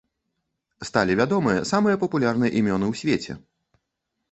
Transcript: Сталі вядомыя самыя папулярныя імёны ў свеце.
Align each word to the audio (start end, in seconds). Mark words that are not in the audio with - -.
Сталі 0.89 1.17
вядомыя 1.19 1.67
самыя 1.73 1.95
папулярныя 2.05 2.51
імёны 2.59 2.85
ў 2.91 3.03
свеце. 3.05 3.33